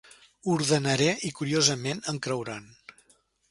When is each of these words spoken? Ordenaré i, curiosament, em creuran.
Ordenaré 0.53 1.09
i, 1.29 1.31
curiosament, 1.41 2.03
em 2.13 2.19
creuran. 2.29 2.69